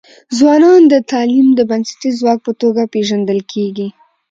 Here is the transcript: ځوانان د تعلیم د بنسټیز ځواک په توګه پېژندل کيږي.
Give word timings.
ځوانان 0.37 0.81
د 0.87 0.95
تعلیم 1.11 1.47
د 1.55 1.59
بنسټیز 1.69 2.13
ځواک 2.21 2.39
په 2.45 2.51
توګه 2.61 2.81
پېژندل 2.93 3.39
کيږي. 3.51 3.87